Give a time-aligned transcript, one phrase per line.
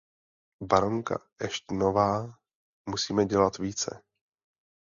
[0.63, 2.39] Baronko Ashtonová,
[2.89, 4.01] musíme dělat více.